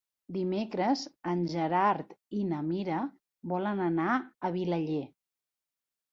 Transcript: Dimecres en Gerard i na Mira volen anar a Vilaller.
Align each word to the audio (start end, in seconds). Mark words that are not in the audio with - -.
Dimecres 0.35 1.01
en 1.31 1.41
Gerard 1.51 2.15
i 2.37 2.45
na 2.53 2.61
Mira 2.69 3.01
volen 3.51 3.83
anar 3.89 4.15
a 4.17 4.51
Vilaller. 4.57 5.03